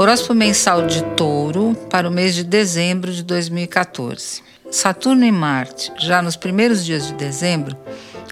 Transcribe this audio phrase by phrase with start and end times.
[0.00, 4.42] Horóscopo mensal de Touro para o mês de dezembro de 2014.
[4.70, 7.76] Saturno e Marte, já nos primeiros dias de dezembro,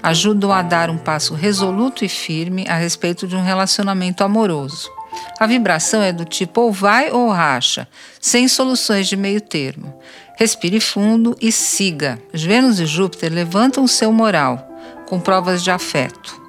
[0.01, 4.89] ajudam a dar um passo resoluto e firme a respeito de um relacionamento amoroso.
[5.41, 7.89] A vibração é do tipo ou vai ou racha,
[8.21, 9.93] sem soluções de meio termo.
[10.37, 12.17] Respire fundo e siga.
[12.33, 14.71] Vênus e Júpiter levantam o seu moral
[15.09, 16.46] com provas de afeto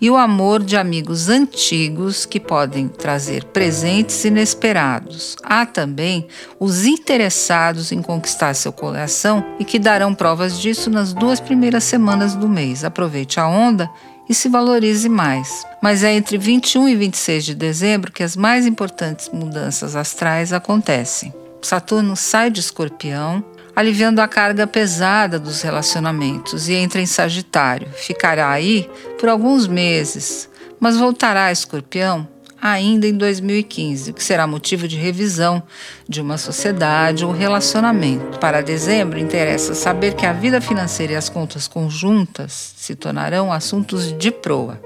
[0.00, 5.36] e o amor de amigos antigos que podem trazer presentes inesperados.
[5.42, 6.26] Há também
[6.58, 12.34] os interessados em conquistar seu coração e que darão provas disso nas duas primeiras semanas
[12.34, 12.84] do mês.
[12.84, 13.90] Aproveite a onda
[14.28, 15.64] e se valorize mais.
[15.82, 21.32] Mas é entre 21 e 26 de dezembro que as mais importantes mudanças astrais acontecem.
[21.62, 23.42] Saturno sai de Escorpião
[23.78, 27.88] aliviando a carga pesada dos relacionamentos e entra em Sagitário.
[27.94, 32.26] Ficará aí por alguns meses, mas voltará a Escorpião
[32.60, 35.62] ainda em 2015, o que será motivo de revisão
[36.08, 38.40] de uma sociedade ou relacionamento.
[38.40, 44.12] Para dezembro, interessa saber que a vida financeira e as contas conjuntas se tornarão assuntos
[44.18, 44.82] de proa,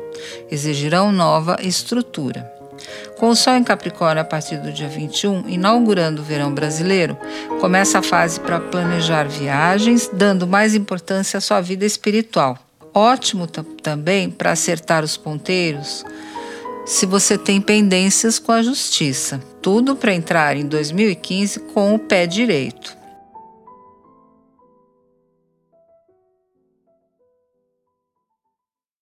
[0.51, 2.62] exigirão nova estrutura.
[3.19, 7.17] Com o Sol em Capricórnio a partir do dia 21, inaugurando o verão brasileiro,
[7.61, 12.59] começa a fase para planejar viagens, dando mais importância à sua vida espiritual.
[12.95, 16.05] Ótimo também para acertar os ponteiros
[16.85, 19.41] se você tem pendências com a justiça.
[19.61, 23.02] Tudo para entrar em 2015 com o pé direito.